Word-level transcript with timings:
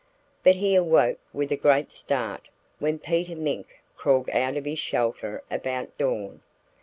But 0.41 0.55
he 0.55 0.73
awoke 0.73 1.19
with 1.31 1.51
a 1.51 1.55
great 1.55 1.91
start 1.91 2.47
when 2.79 2.97
Peter 2.97 3.35
Mink 3.35 3.83
crawled 3.95 4.31
out 4.31 4.57
of 4.57 4.65
his 4.65 4.79
shelter 4.79 5.43
about 5.51 5.95
dawn. 5.99 6.41